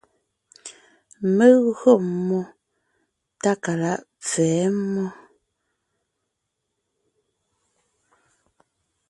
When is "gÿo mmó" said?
1.77-2.39